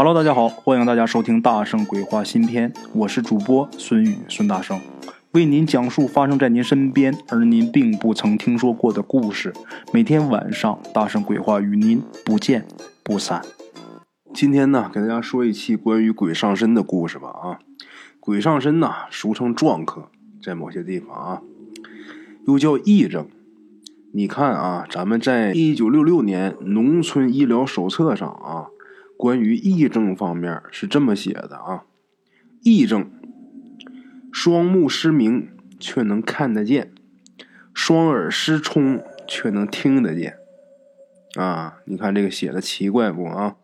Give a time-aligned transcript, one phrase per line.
[0.00, 4.80] Hello，大家好，欢迎大家收听《大圣鬼话》新篇，我是主播孙宇孙大圣，
[5.32, 9.52] 为您讲述发生在您身边而您并不曾听说过的故事。
[9.92, 12.64] 每天晚上，《大圣鬼话》与您不见
[13.02, 13.42] 不散。
[14.32, 17.30] 今天呢，给大家说一期关于鬼上身的故事吧。
[17.30, 17.58] 啊，
[18.20, 21.42] 鬼上身呐，俗称撞客，在某些地方啊，
[22.46, 23.26] 又叫癔症。
[24.14, 28.68] 你看啊，咱们在一九六六年农村医疗手册上啊。
[29.18, 31.82] 关于癔症方面是这么写的啊，
[32.62, 33.10] 癔症，
[34.30, 35.48] 双目失明
[35.80, 36.92] 却能看得见，
[37.74, 40.36] 双耳失聪却能听得见，
[41.34, 43.56] 啊，你看这个写的奇怪不啊？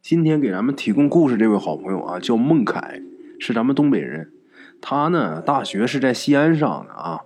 [0.00, 3.02] 今天给咱们提供故事这位好朋友啊，叫孟凯，
[3.38, 4.32] 是咱们东北人，
[4.80, 7.20] 他呢大学是在西安上的啊，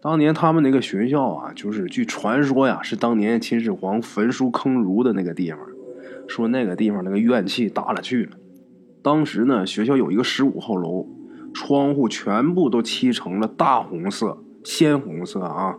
[0.00, 5.60] 当年他们那个学校啊，就是据传说呀，是当年秦始皇焚书坑儒的那个地方。
[6.28, 8.36] 说那个地方那个怨气大了去了。
[9.02, 11.08] 当时呢，学校有一个十五号楼，
[11.54, 15.76] 窗户全部都漆成了大红色、鲜红色啊。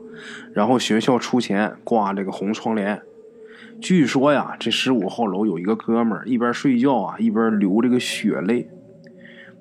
[0.53, 3.01] 然后学校出钱挂这个红窗帘。
[3.79, 8.69] 据说呀，这十五号楼有一个哥们儿一边睡觉啊，一边流这个血泪。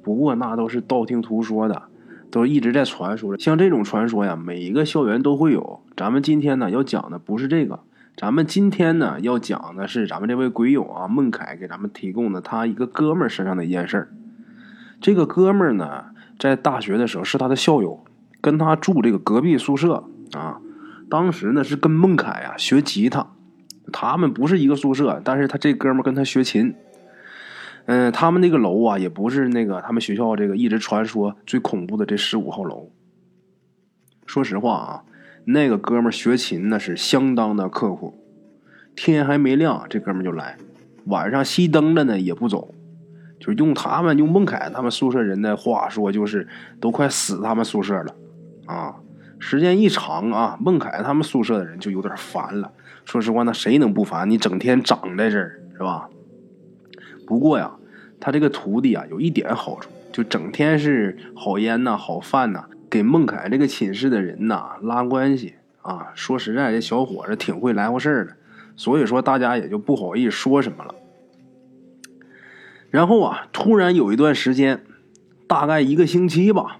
[0.02, 1.82] 不过那都是道听途说的，
[2.30, 3.42] 都一直在传说着。
[3.42, 5.80] 像这种传说呀，每一个校园都会有。
[5.96, 7.80] 咱们今天呢要讲的不是这个。
[8.20, 14.08] 咱们今天呢要讲的是咱们这位鬼友啊孟凯给咱们提供的他一个哥们儿身上的一件事儿。
[15.00, 18.04] 这个哥们儿呢在大学的时候是他的校友，
[18.40, 20.60] 跟他住这个隔壁宿舍啊。
[21.08, 23.28] 当时呢是跟孟凯啊学吉他，
[23.92, 26.74] 他们不是一个宿舍，但是他这哥们儿跟他学琴。
[27.86, 32.90] 嗯，他们那个楼啊也不是那个他们学校这个一直传说最恐怖的这十五号楼。
[34.26, 35.04] 说实话啊。
[35.50, 38.12] 那个哥们学琴那是相当的刻苦，
[38.94, 40.58] 天还没亮，这哥们就来，
[41.06, 42.74] 晚上熄灯了呢也不走，
[43.40, 46.46] 就用他们用孟凯他们宿舍人的话说，就是
[46.78, 48.14] 都快死他们宿舍了
[48.66, 48.96] 啊！
[49.38, 52.70] 时间一长啊，孟凯他们宿舍的人就有点烦了。
[53.06, 54.28] 说实话，那谁能不烦？
[54.28, 56.10] 你整天长在这儿是吧？
[57.26, 57.74] 不过呀，
[58.20, 62.66] 他这个徒弟啊有一点好处，就整天是好烟呐，好饭呐。
[62.90, 68.36] 给孟凯这个寝室的人呐拉关系啊，说实在，这小伙子挺会来回事的，
[68.76, 70.94] 所以说大家也就不好意思说什么了。
[72.90, 74.82] 然后啊，突然有一段时间，
[75.46, 76.78] 大概一个星期吧，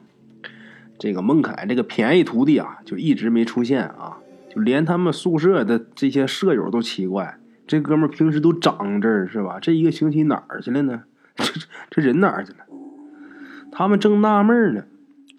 [0.99, 9.59] 这个孟凯这个便宜徒弟啊就一直没出现啊，就连他们宿舍的这些舍友都奇怪，这哥们平时都长这儿是吧？
[9.61, 11.03] 这一个星期哪儿去了呢？
[11.37, 11.45] 这
[11.91, 12.59] 这人哪儿去了？
[13.71, 14.85] 他们正纳闷呢。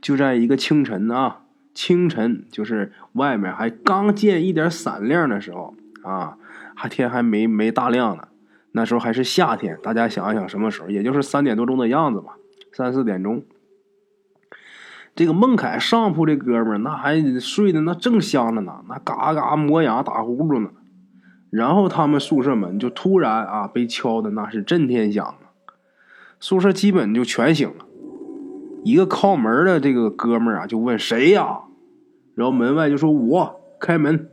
[0.02, 1.42] 就在一个清晨啊，
[1.74, 6.38] 清晨就是外面还刚见一点闪亮的时候啊，
[6.76, 8.28] 还天还没没大亮呢。
[8.72, 10.90] 那时候还是夏天，大家想一想什么时候？
[10.90, 12.38] 也就是三点多钟的样子吧，
[12.72, 13.44] 三四点钟。
[15.16, 20.70] 这个孟凯上铺这哥们儿那还睡得那正香着呢，那嘎嘎磨牙打呼噜呢。
[21.50, 25.50] 然后他们宿舍门就突然啊被敲的那是震天响啊，
[26.40, 27.86] 宿舍基本就全醒了。
[28.84, 31.62] 一个靠门的这个哥们儿啊，就问谁呀？
[32.36, 34.30] 然后门外就说：“我开门。”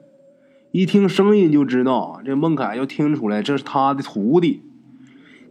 [0.72, 4.62] 一听声音就知道，这孟凯要听出来这是他的徒弟。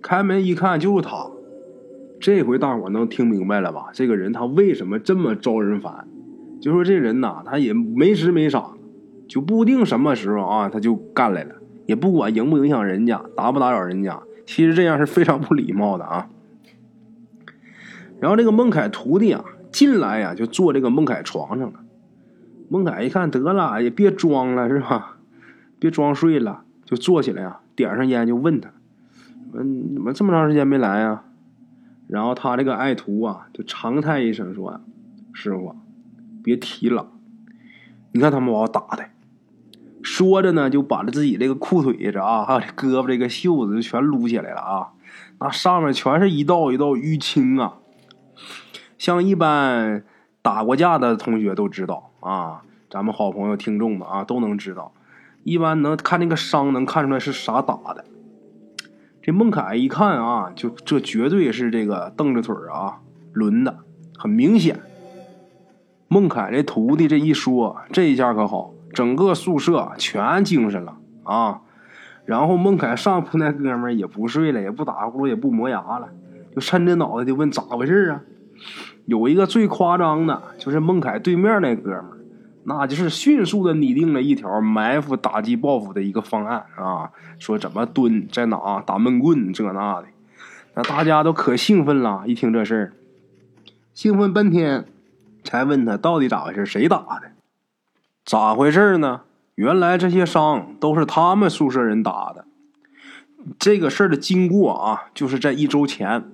[0.02, 1.28] 开门一看，就是他。
[2.20, 3.88] 这回大伙能听明白了吧？
[3.94, 6.08] 这个人他为什么这么招人烦？
[6.62, 8.72] 就说这人呐，他也没时没傻，
[9.28, 11.56] 就不定什么时候啊，他就干来了，
[11.88, 14.22] 也不管影不影响人家，打不打扰人家。
[14.46, 16.30] 其实这样是非常不礼貌的啊。
[18.20, 21.80] 然后这个孟凯徒弟啊进来呀，就坐这个孟凯床上了。
[22.70, 25.18] 孟凯一看，得了，也别装了，是吧？
[25.78, 28.72] 别装睡了，就坐起来呀，点上烟就问他
[29.54, 31.24] ：“嗯，怎么这么长时间没来呀？”
[32.08, 34.80] 然后他这个爱徒啊，就长叹一声说
[35.34, 35.76] ：“师傅，
[36.44, 37.10] 别提了，
[38.14, 39.06] 你看他们把我打的。”
[40.02, 44.90] 说着呢，就把他自己这个裤腿子啊，还有胳膊这个袖子就全撸起来了啊，
[45.40, 47.80] 那上面全是一道一道淤青啊。
[49.06, 50.04] 像一般
[50.42, 54.94] 打过架的同学都知道啊，咱们好朋友听众们啊都能知道，
[55.44, 58.04] 一般能看那个伤能看出来是啥打的。
[59.22, 63.78] 这孟凯一看啊，就这绝对是这个蹬着腿啊抡的，
[64.18, 64.80] 很明显。
[66.08, 71.62] 孟凯这徒弟这一说，这一下可好，整个宿舍全精神了啊。
[72.26, 76.10] 然后孟凯上铺那哥们也不睡了，也不打呼噜，也不磨牙了，
[76.56, 78.22] 就抻着脑袋就问咋回事啊？
[79.06, 82.18] 有一个最夸张的，就是孟凯对面那哥们儿，
[82.64, 87.12] 那就是迅速的拟定了一条埋伏、打击、报复的一个方案啊！
[87.38, 90.08] 说怎么蹲，在哪打闷棍，这那的。
[90.74, 92.94] 那大家都可兴奋了，一听这事儿，
[93.94, 94.86] 兴奋半天，
[95.44, 97.32] 才问他到底咋回事，谁打的？
[98.26, 99.22] 咋回事呢？
[99.54, 102.46] 原来这些伤都是他们宿舍人打的。
[103.60, 106.26] 这个事儿的经过啊，就是在一周前，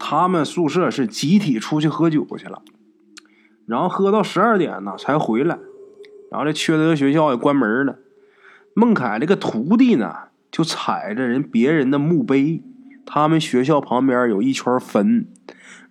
[0.00, 2.62] 他们宿舍是集体出去喝酒去了，
[3.66, 5.58] 然后喝到十二点呢才回来，
[6.30, 7.98] 然后这缺德学校也关门了。
[8.74, 10.14] 孟凯这个徒弟呢，
[10.50, 12.64] 就踩着人别人的墓碑。
[13.04, 15.26] 他们学校旁边有一圈坟，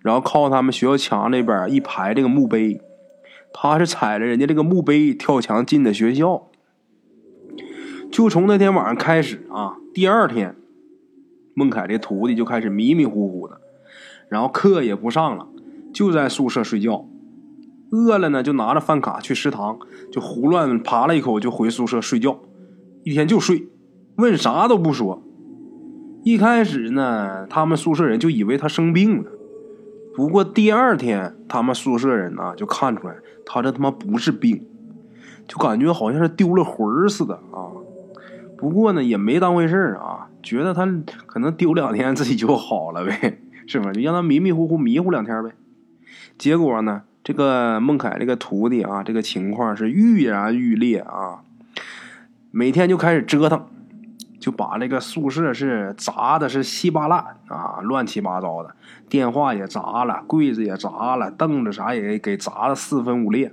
[0.00, 2.80] 然后靠他们学校墙那边一排这个墓碑，
[3.52, 6.48] 他是踩着人家这个墓碑跳墙进的学校。
[8.10, 10.56] 就从那天晚上开始啊，第二天，
[11.54, 13.59] 孟凯这徒弟就开始迷迷糊糊的，
[14.30, 15.46] 然后课也不上了，
[15.92, 17.04] 就在宿舍睡觉。
[17.90, 19.78] 饿了呢，就拿着饭卡去食堂，
[20.12, 22.38] 就胡乱扒了一口就回宿舍睡觉，
[23.02, 23.66] 一天就睡，
[24.14, 25.22] 问啥都不说。
[26.22, 29.30] 一开始呢，他们宿舍人就以为他生病了。
[30.14, 34.64] 不过第二天，他们宿舍人呢就看出来他这他妈不是病，
[35.48, 37.74] 就感觉好像是丢了魂似的啊。
[38.56, 40.86] 不过呢，也没当回事啊，觉得他
[41.26, 43.39] 可能丢两天自己就好了呗，
[43.70, 43.92] 是吧？
[43.92, 45.50] 就让他迷迷糊糊迷糊两天呗。
[46.36, 51.42] 结果呢，这个孟凯这个徒弟啊，这个情况是愈演愈烈啊，
[52.50, 53.66] 每天就开始折腾。
[54.40, 58.74] 就把那个宿舍是砸的是稀巴烂啊，乱七八糟的，
[59.06, 63.52] 电话也砸了，柜子也砸了，凳子啥也给砸的四分五裂。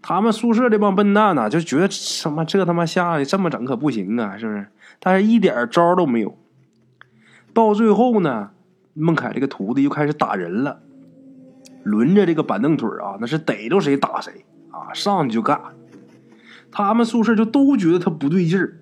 [0.00, 4.66] 他们宿舍这帮笨蛋呢，就觉得什么这他妈下去这么整可不行啊，是不是？
[4.98, 6.38] 但是一点招都没有。
[7.52, 8.48] 到最后呢，
[8.94, 10.80] 孟凯这个徒弟又开始打人了，
[11.82, 15.60] 轮着这个板凳腿啊，那是逮着谁打谁啊，上去就干。
[16.70, 18.78] 他们宿舍就都觉得他不对劲儿。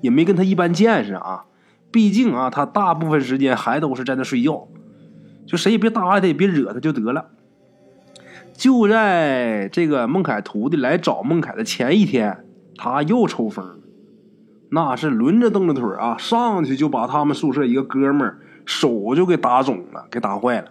[0.00, 1.46] 也没跟他一般见识啊，
[1.90, 4.68] 毕竟啊，他大部分时间还都是在那睡觉，
[5.46, 7.30] 就谁也别搭理他，也别惹他就得了。
[8.52, 12.44] 就在这个孟凯徒弟来找孟凯的前一天，
[12.76, 13.80] 他又抽风，
[14.68, 20.68] 那是轮着蹬着腿啊，上去就把他们宿舍一个哥们儿手就给打肿了，给打坏了。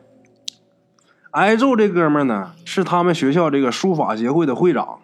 [1.31, 4.99] 挨揍这哥们呢，是他们学校这个书法协会的会长。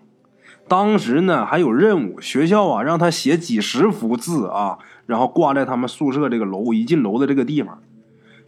[0.67, 4.77] 当时呢，还有任务，学校啊让他写几十幅字啊，
[5.07, 7.79] 然后挂在他们宿舍这个楼一进楼的这个地方。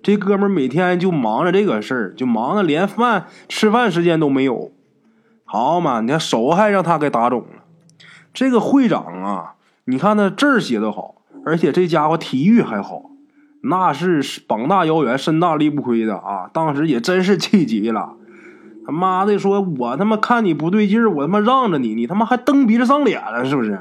[0.03, 4.71] 这哥们每天就忙着这个事儿，就忙的连饭吃饭时间都没有。
[5.45, 7.63] 好嘛，你看手还让他给打肿了。
[8.33, 9.55] 这个会长啊，
[9.85, 11.15] 你看他字写的好，
[11.45, 13.10] 而且这家伙体育还好，
[13.61, 16.49] 那是膀大腰圆、身大力不亏的啊。
[16.51, 18.13] 当时也真是气急了。
[18.85, 23.79] 他妈的，说我他妈看你不对劲儿，我他妈让着你，你他妈还蹬鼻子上脸了，是不是？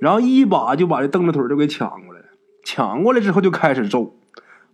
[0.00, 2.26] 然后一把就把这蹬着腿就给抢过来了，
[2.64, 4.14] 抢过来之后就开始揍。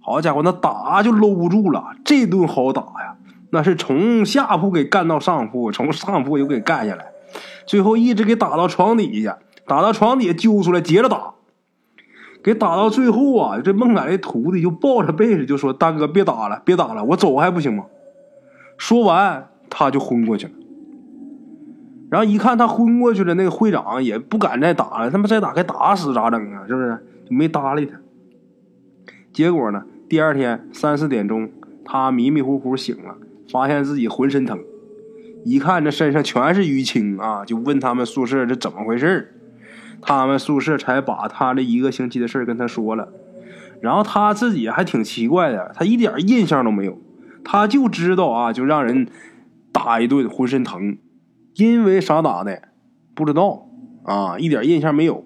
[0.01, 3.17] 好家伙，那打就搂不住了，这顿好打呀，
[3.51, 7.07] 那是从下铺给干到上铺，从上铺又给干下来，
[7.67, 11.35] 最后一直给打到床底下，打到床底下揪出来接着打，
[12.43, 17.85] 给打到最后啊，这孟凯的徒弟就抱着被子就说：“大哥，别打了，别打了，我走还不行吗？”
[18.77, 20.53] 说完，他就昏过去了。
[22.11, 25.11] 然后一看他昏过去了，那个会长也不敢再打了。
[25.11, 26.67] 他妈再打，该打死咋整啊？
[26.67, 26.99] 是不是？
[27.31, 27.97] 就没搭理他。
[29.33, 31.49] 结果呢，第二天三四点钟，
[31.85, 33.17] 他迷迷糊糊醒了，
[33.51, 34.59] 发现自己浑身疼，
[35.45, 39.33] 一看这身上全是淤青啊，就问他们宿舍这怎么回事
[40.03, 43.09] 他们宿舍才把他这一个星期的事跟他说了。
[43.81, 47.01] 然后他自己还挺奇怪的，他一点印象都没有。
[47.45, 49.09] 他就知道啊，就让人
[49.73, 50.97] 打一顿，浑身疼，
[51.55, 52.63] 因为啥打的
[53.15, 53.67] 不知道
[54.05, 55.25] 啊，一点印象没有。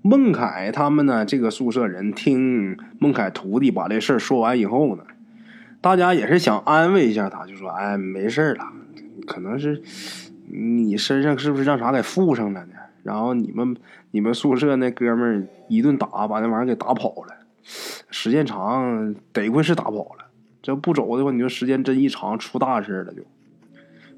[0.00, 5.04] 孟凯他们呢，这个宿舍人听孟凯徒弟把这事说完以后呢，
[5.82, 8.64] 大家也是想安慰一下他，就说：“哎，没事了，
[9.26, 9.82] 可能是
[10.48, 12.72] 你身上是不是让啥给附上了呢？
[13.02, 13.76] 然后你们
[14.10, 17.34] 你们宿舍那哥们儿一顿打，把那玩意儿给打跑了，
[18.10, 20.26] 时间长，得亏是打跑了。”
[20.62, 23.22] 这不走的话，你说时间真一长，出大事了就。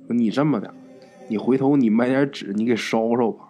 [0.08, 0.74] 你这么的，
[1.28, 3.48] 你回头你买点纸，你给烧烧吧。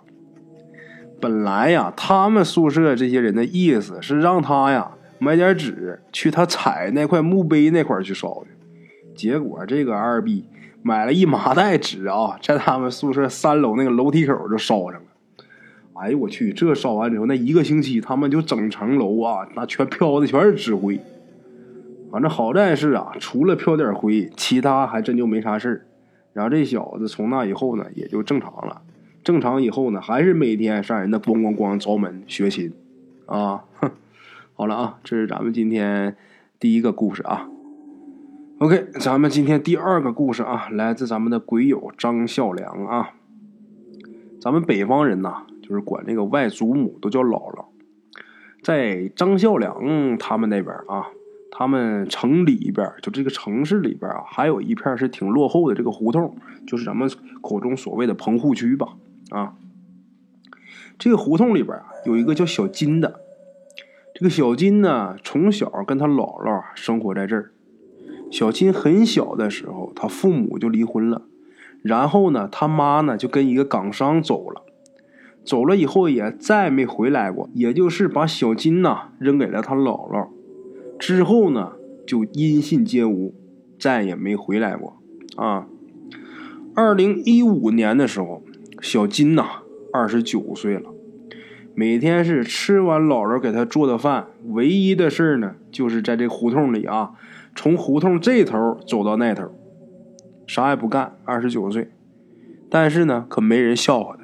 [1.21, 8.51] 本来呀，他们宿舍这些人的意思是让他呀买点纸，去他踩那块墓碑那块去烧去。
[9.17, 10.45] 结果这个二逼
[10.83, 15.04] 买了一麻袋纸啊，在他们宿舍三楼那个楼梯口就烧上了。
[15.95, 21.01] 哎呦我去，这烧完之后，那一个星期他们就整层楼啊，那全飘的全是纸灰。
[22.11, 25.87] 反正好在是啊，除了飘点灰，其他还真就没啥事儿。
[26.33, 28.83] 然后这小子从那以后呢，也就正常了。
[29.23, 32.73] 正常以后呢，还是每天上人那咣咣咣凿门学琴，
[33.27, 33.91] 啊，哼，
[34.55, 36.17] 好了啊，这是咱们今天
[36.59, 37.49] 第一个故事啊。
[38.59, 43.11] OK，咱们今天第二个故事啊，来自咱们的鬼友张孝良啊。
[44.41, 47.65] 咱们北方人呐，就是管这个外祖母都叫姥姥。
[48.63, 51.07] 在张孝良他们那边啊，
[51.51, 58.95] 他们城里边就这个城市里边啊，还有一片是挺落后的这个胡同，就是咱们口中所谓的棚户区吧
[59.31, 59.55] 啊。
[60.99, 63.21] 这个胡同里边啊，有一个叫小金的。
[64.15, 67.51] 这个小金呢，从小跟他姥姥生活在这儿。
[68.31, 71.23] 小金很小的时候，他父母就离婚了，
[71.83, 74.63] 然后呢，他妈呢就跟一个港商走了，
[75.45, 80.29] 走了以后也再没回来过，也就是把小金呐扔给了他姥姥，
[80.99, 81.73] 之后呢
[82.07, 83.35] 就音信皆无，
[83.79, 84.97] 再也没回来过。
[85.37, 85.67] 啊，
[86.75, 88.43] 二零一五年的时候，
[88.81, 89.45] 小金呐
[89.93, 90.91] 二十九岁了，
[91.75, 97.13] 每天是吃完姥姥给他做的饭，唯一的事儿呢就是在这胡同里啊。
[97.57, 99.45] 从胡同这头走到那头，
[100.47, 101.17] 啥也不干。
[101.25, 101.91] 二十九岁，
[102.69, 104.24] 但是呢，可没人笑话他。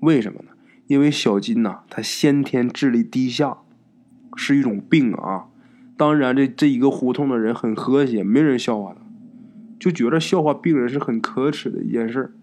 [0.00, 0.50] 为什么呢？
[0.86, 3.58] 因为小金呐，他先天智力低下，
[4.36, 5.46] 是一种病啊。
[5.96, 9.00] 当然，这这一个胡同的人很和谐，没人笑话他，
[9.78, 12.34] 就觉得笑话病人是很可耻的一件事。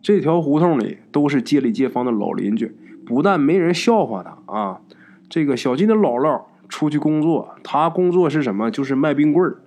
[0.00, 4.80] 这条胡同里都是街里街坊的老邻居，不但没人笑话他啊，
[5.28, 6.42] 这个小金的姥姥。
[6.70, 8.70] 出去工作，他工作是什么？
[8.70, 9.62] 就是卖冰棍儿。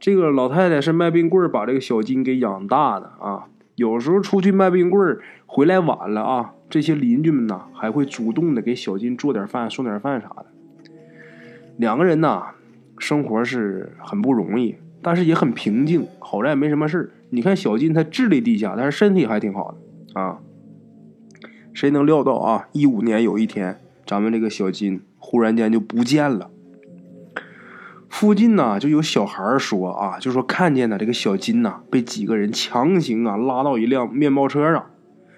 [0.00, 3.48] 这个老太太是卖冰棍儿，把这个小金给养大的啊。
[3.76, 10.46] 有时候出去卖冰棍儿，回来晚了啊，这些邻居们呐还会主动的给小金做点饭、送点饭啥的。
[11.76, 12.54] 两个人呐，
[12.98, 16.06] 生活是很不容易，但是也很平静。
[16.18, 20.40] 好在没什么事你看小金他智力低下，但是身体还挺好的啊。
[21.72, 22.68] 谁能料到啊？
[22.72, 25.02] 一五年有一天，咱们这个小金。
[25.18, 26.52] 忽然间就不见了。
[28.18, 34.86] 附近呢就有小孩说啊，就说看见呢这个小金呐被几个人强行啊拉到一辆面包车上，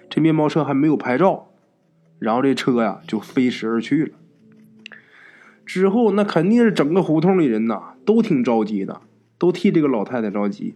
[0.09, 1.49] 这面包车还没有牌照，
[2.19, 4.11] 然后这车呀就飞驰而去了。
[5.65, 9.01] 之后那肯定是整个胡同里人呐都挺着急的，
[9.37, 10.73] 都替这个老太太着急，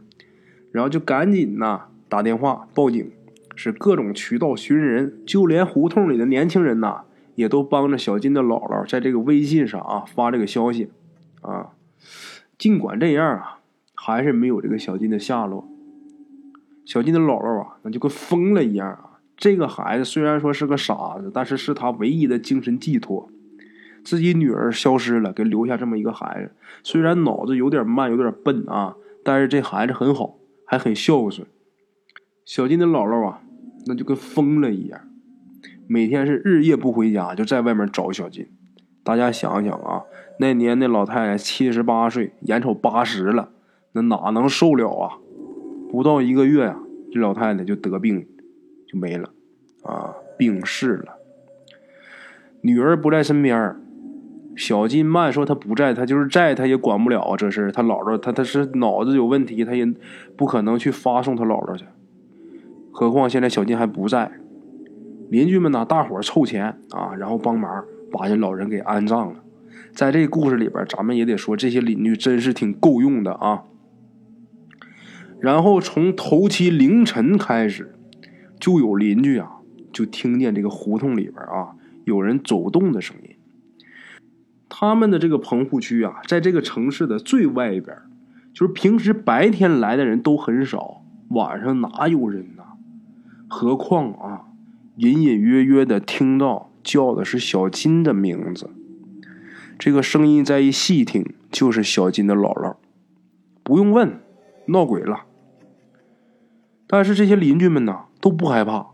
[0.74, 3.10] 然后就赶紧呐打电话报警，
[3.56, 7.04] 是各种渠道寻人，就连胡同里的年轻人呐。
[7.36, 10.92] 也都帮着小金的姥姥在这个微信上啊发这个消息，
[11.42, 11.70] 啊，
[12.58, 13.60] 尽管这样啊，
[13.96, 15.68] 还是没有这个小金的下落。
[16.86, 19.20] 小金的姥姥啊，那就跟疯了一样啊。
[19.36, 23.30] 这个孩子虽然说是个傻子，但是是他唯一的精神寄托。
[24.04, 26.52] 自己女儿消失了，给留下这么一个孩子，
[26.84, 31.48] 虽然脑子有点慢，有点笨啊，但是这孩子很好，还很孝顺。
[32.46, 33.42] 小金的姥姥啊，
[33.88, 35.00] 那就跟疯了一样。
[35.88, 38.50] 每天是日夜不回家，就在外面找小金。
[39.04, 40.04] 大家想想啊，
[40.40, 43.50] 那年那老太太七十八岁，眼瞅八十了，
[43.92, 45.18] 那哪能受了啊？
[45.92, 46.78] 不到一个月呀，
[47.12, 48.26] 这老太太就得病，
[48.88, 49.30] 就没了，
[49.84, 51.18] 啊，病逝了。
[52.62, 53.76] 女儿不在身边，
[54.56, 57.36] 小金曼说她不在，她就是在，她也管不了啊。
[57.36, 59.86] 这事她姥姥，她她是脑子有问题，她也
[60.38, 61.86] 不可能去发送她姥姥去。
[62.92, 64.32] 何况现在小金还不在。
[65.34, 69.44] 邻居们呢，大伙凑钱啊，然后帮忙把这老人给安葬了。
[69.92, 73.64] 在这故事里边，咱们也得说，这些邻居真是挺够用的啊。
[75.40, 77.96] 然后从头七凌晨开始，
[78.60, 79.54] 就有邻居啊，
[79.92, 81.74] 就听见这个胡同里边啊
[82.06, 83.36] 有人走动的声音。
[84.70, 87.98] 他们的这个棚户区啊，在这个城市的最外边，
[88.54, 92.62] 就是平时白天来的人都很少，晚上哪有人呢？
[93.48, 94.53] 何况啊。
[94.96, 98.70] 隐隐约约的听到叫的是小金的名字，
[99.80, 102.76] 这个声音再一细听，就是小金的姥姥。
[103.64, 104.20] 不用问，
[104.68, 105.26] 闹鬼了。
[106.86, 108.88] 但是这些邻居们呢都不害怕。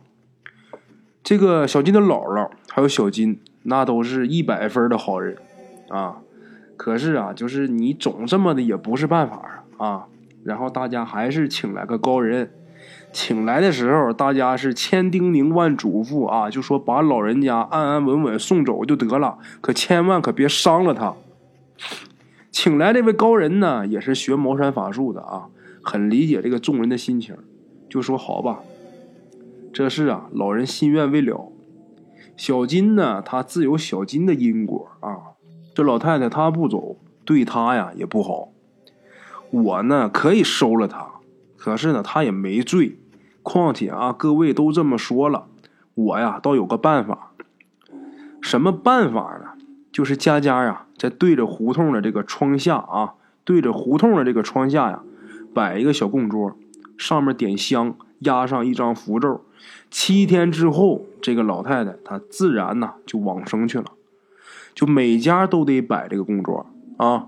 [1.22, 5.38] 这个小金的姥姥还有小金，那都是一百分的好人
[5.90, 6.22] 啊。
[6.78, 10.08] 可是啊，就是你总这么的也不是办法啊。
[10.46, 12.52] 然后大家还是请来个高人。
[13.12, 21.16] 请来的时候，大家是千叮咛万嘱咐啊，就说把老人家安安稳稳送走就得了，可千万可别伤了他。
[22.52, 25.48] 请来这位高人呢，也是学茅山法术的啊，
[25.82, 27.36] 很理解这个众人的心情，
[27.90, 28.60] 就说好吧，
[29.74, 31.52] 这事啊，老人心愿未了。
[32.38, 35.36] 小金呢，他自有小金的因果啊，
[35.74, 38.50] 这老太太她不走，对他呀也不好。
[39.52, 41.19] 我呢，可以收了他。
[41.60, 42.98] 可是呢，他也没罪。
[43.44, 45.48] 况且啊，各位都这么说了，
[45.94, 47.32] 我呀倒有个办法。
[48.42, 49.52] 什么办法呢？
[49.92, 55.02] 就是家家呀，在对着胡同的这个窗下啊，对着胡同的这个窗下呀，
[55.54, 56.56] 摆一个小供桌，
[56.98, 59.44] 上面点香，压上一张符咒。
[59.90, 63.86] 七天之后，这个老太太她自然呢就往生去了。
[64.76, 66.66] 就每家都得摆这个供桌
[66.98, 67.28] 啊。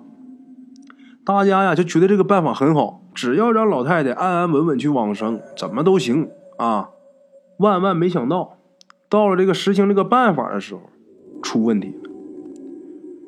[1.26, 6.89] 大家呀就觉得这个办法很好，只要让老太太安安稳稳去往生，怎么都行啊。
[7.58, 8.58] 万万没想到，
[9.10, 10.82] 到了这个实行这个办法的时候，
[11.44, 12.10] 出问题了。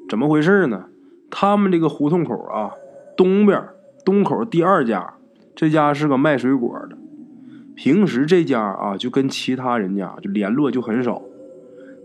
[0.09, 0.85] 怎么回事呢？
[1.29, 2.71] 他们这个胡同口啊，
[3.17, 3.69] 东边
[4.05, 5.15] 东口第二家，
[5.55, 6.97] 这家是个卖水果的。
[7.75, 11.21] 平时这家啊，就跟其他人家就联络就很少。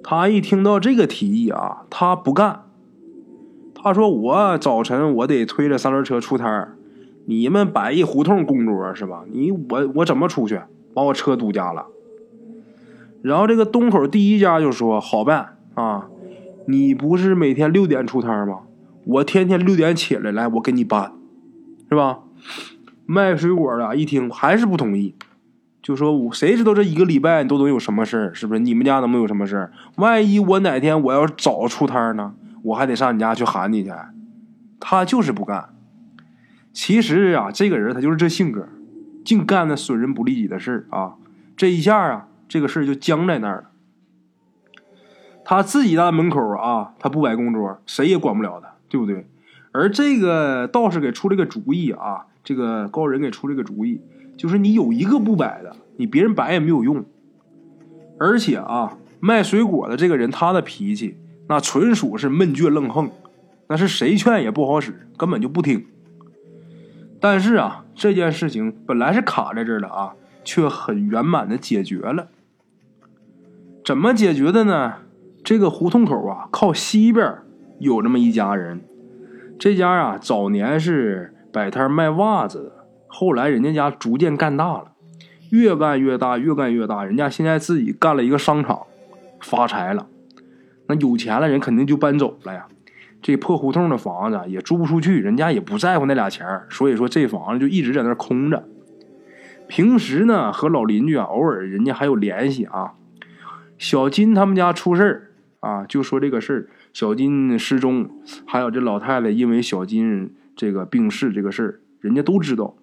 [0.02, 2.62] 他一听到这个提议啊，他不干。
[3.74, 6.77] 他说：“我早晨我得推着三轮车出摊儿，
[7.30, 9.22] 你们摆一胡同供桌是吧？
[9.30, 10.62] 你我我怎么出去？
[10.94, 11.84] 把我车堵家了。”
[13.20, 16.06] 然后这个东口第一家就说：“好办啊，
[16.66, 18.60] 你不是每天六点出摊吗？
[19.04, 21.12] 我天天六点起来，来我给你搬，
[21.90, 22.20] 是吧？”
[23.04, 25.14] 卖水果的一听还是不同意，
[25.82, 28.60] 就说：“我谁知道这一个礼拜你都能有什么事儿是不是？
[28.60, 32.32] 你们家能不能有什么事儿万一我哪天我要早出摊呢？”
[32.64, 33.90] 我还得上你家去喊你去，
[34.80, 35.68] 他就是不干。
[36.78, 38.68] 其实啊，这个人他就是这性格，
[39.24, 41.16] 净干那损人不利己的事啊。
[41.56, 43.70] 这一下啊，这个事就僵在那儿了。
[45.44, 49.26] 他自己家门口啊，他不摆供桌，谁也管不了他，对不对？
[49.72, 54.00] 而这个道士给出了个主意啊，这个高人给出了个主意，
[54.36, 57.04] 就是你有一个不摆的，你别人摆也没有用。
[58.20, 61.16] 而且啊，卖水果的这个人，他的脾气。
[61.48, 63.10] 那纯属是闷倔愣横，
[63.66, 65.84] 那是谁劝也不好使，根本就不听。
[67.20, 72.28] 但是啊，这件事情本来是卡在这儿了啊，却很圆满的解决了。
[73.84, 74.94] 怎么解决的呢？
[75.42, 77.38] 这个胡同口啊，靠西边
[77.78, 78.82] 有这么一家人，
[79.58, 84.92] 这家啊早年是摆摊卖袜子的，后来人家家逐渐干大了，
[85.50, 88.82] 越干越大，越干越大，人家现在自己干了一个商场，
[89.40, 90.06] 发财了。
[90.86, 92.66] 那有钱了人肯定就搬走了呀，
[93.20, 98.68] 这破胡同的房子也租不出去，人家也不在乎那俩钱所以说这房子就一直在那空着。
[99.66, 102.94] 平时呢和老邻居啊偶尔人家还有联系啊。
[103.76, 108.08] 小金他们家出事儿啊，就说这个事儿，小金失踪，
[108.46, 112.76] 还有这老太太因为小金这个病逝这个事儿，人家都知道。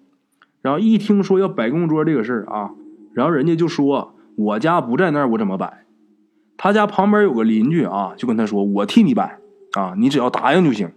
[0.62, 2.70] 然后一听说要摆供桌这个事儿啊，
[3.14, 5.84] 然后人家就说我家不在那儿，我怎么摆？
[6.58, 9.38] 他家旁边有个邻居啊，就跟他说：“我替你摆
[9.76, 10.90] 啊，你只要答应就行。”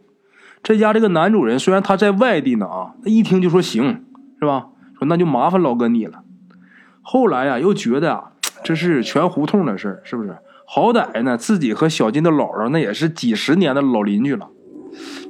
[0.63, 4.05] 这家这个男主人虽然他在外地呢啊，他一听就说行，
[4.39, 4.67] 是吧？
[4.97, 6.23] 说那就麻烦老哥你了。
[7.01, 8.31] 后来呀，又觉得啊，
[8.63, 10.37] 这是全胡同的事是不是？
[10.65, 14.49] 好歹呢，自己和小金的姥姥那也是几十年的老邻居了，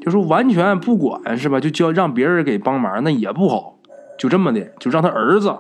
[0.02, 1.60] 就说完全不管是吧？
[1.60, 3.78] 就叫让别人给帮忙，那也不好。
[4.18, 5.56] 就这么的，就让他儿子。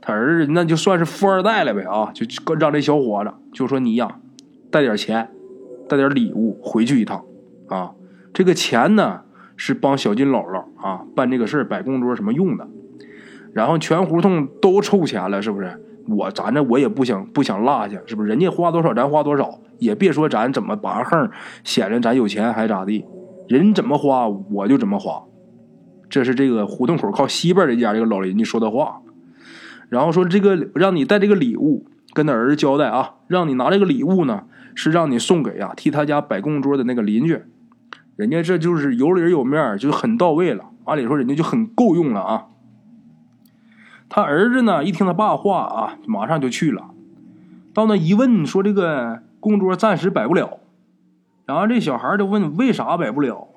[0.00, 2.12] 他儿子那就算是富二代了呗啊！
[2.14, 4.16] 就让这小伙子就说你呀，
[4.70, 5.28] 带点钱，
[5.88, 7.24] 带点礼物回去一趟
[7.68, 7.92] 啊。
[8.32, 9.22] 这个钱呢
[9.56, 12.68] 是帮小金姥姥啊办这个事儿摆供桌什么用的。
[13.52, 15.82] 然后全胡同都凑钱了，是不是？
[16.06, 18.28] 我咱这我也不想不想落下，是不是？
[18.28, 21.30] 人家花多少咱花多少，也别说咱怎么拔横
[21.64, 23.04] 显着咱有钱还咋地，
[23.48, 25.24] 人怎么花我就怎么花。
[26.08, 29.00] 这是这个胡同口靠西边这家这个老邻居说的话。
[29.88, 34.44] 然后说这个让你带这个礼物，跟他儿子交代啊，让你拿这个礼物呢，
[34.80, 37.42] 是让你送给啊替他家摆供桌的那个邻居，
[38.14, 40.66] 人家这就是有理有面，就很到位了。
[40.84, 42.46] 按理说人家就很够用了啊。
[44.08, 46.90] 他儿子呢一听他爸话啊，马上就去了。
[47.74, 50.60] 到那一问说这个供桌暂时摆不了，
[51.44, 53.48] 然后这小孩就问为啥摆不了，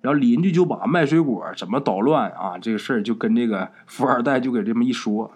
[0.00, 5.32] 然后邻居就把卖水果怎么捣乱啊这个事儿就跟这个富二代就给这么一说。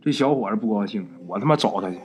[0.00, 1.98] 这小伙子不高兴，我他妈找他去，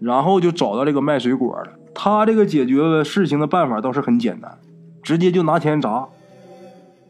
[0.00, 1.72] 然后就找到这个卖水果的。
[1.94, 4.58] 他这个解决事情的办法倒是很简单，
[5.02, 6.08] 直接就拿钱砸。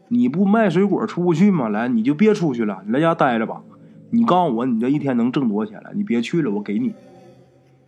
[0.09, 1.69] 你不卖水果出不去吗？
[1.69, 3.61] 来，你就别出去了，你在家待着吧。
[4.09, 5.91] 你告诉我，你这一天能挣多少钱了？
[5.95, 6.93] 你别去了，我给你。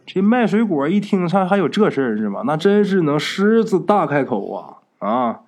[0.05, 2.43] 这卖水果一听他还有这事儿是吗？
[2.45, 5.39] 那真是能狮子大开口啊啊！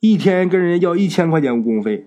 [0.00, 2.06] 一天跟人家要一千块钱误工费。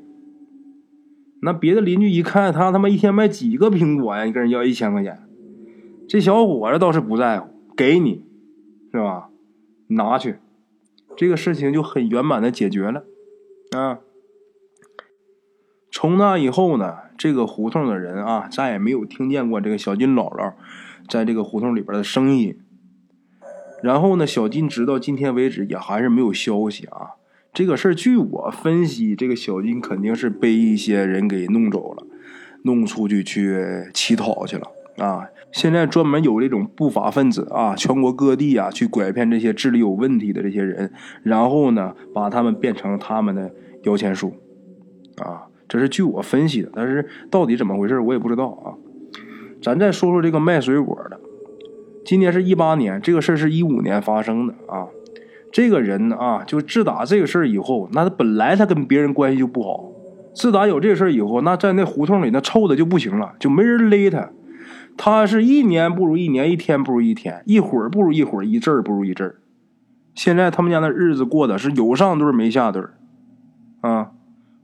[1.41, 4.25] 那别的邻居一看他他妈一天卖几个苹果呀？
[4.25, 5.19] 你跟人要一千块钱，
[6.13, 8.23] 这小伙子倒是不在乎，给你，
[8.91, 9.29] 是吧？
[9.87, 10.37] 拿去，
[11.17, 13.03] 这个事情就很圆满的解决了
[13.71, 13.97] 啊。
[15.91, 20.53] 从那以后呢，这个胡同的人啊，再也没有听见过这个小金姥姥
[21.09, 22.59] 在这个胡同里边的声音。
[23.81, 27.13] 然后呢，小金直到今天为止也还是没有消息啊。
[27.51, 32.05] 这个事儿，据我分析，这个小金肯定是被一些人给弄走了，
[32.65, 34.67] 弄出去去乞讨去了
[34.99, 35.25] 啊！
[35.53, 44.33] 现在专门有这种不法分子啊，全国各地啊，去拐骗这些智力有问题的这些人，然后呢，把他们变成他们的摇钱树
[45.17, 45.45] 啊！
[45.67, 48.73] 这是据我分析的，但是到底怎么回事，我也不知道啊。
[49.61, 51.19] 咱再说说这个卖水果的，
[52.03, 54.87] 今年是一八年，这个事儿是一五年发生的啊。
[55.51, 59.91] 这个人啊，就自打这个事儿以后，那他本来他跟别人关系就不好。
[60.33, 64.31] 自打有这个事儿以后，那在那胡同里那臭的就不行了，就没人勒他。
[64.95, 69.35] 他是一年不如一年，一天不如一天，一会儿不如一会儿，一阵儿不如一阵儿。
[70.15, 72.87] 现在他们家那日子过的是有上顿没下顿
[73.81, 74.11] 啊。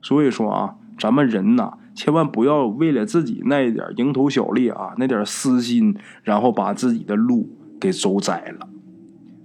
[0.02, 7.50] 所以说啊，咱们人呐，千万不要为了自己那一点蝇头小利啊，那点私心，然后把自己的路
[7.82, 8.70] 给走窄了。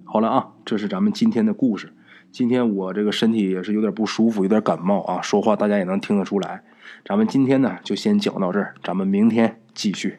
[0.04, 1.92] 好了啊，这是咱们今天的故事。
[2.30, 6.62] 今天我这个身体也是有点不舒服，有点感冒啊，说话大家也能听得出来。
[7.04, 10.18] 咱们今天呢就先讲到这儿，咱们明天继续。